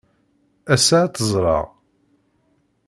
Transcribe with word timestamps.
Ass-a, 0.73 0.97
ad 1.03 1.11
tt-ẓreɣ. 1.13 1.65